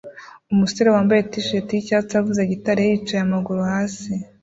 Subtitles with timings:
[0.53, 4.13] Umusore wambaye t-shati yicyatsi avuza gitari ye yicaye amaguru hasi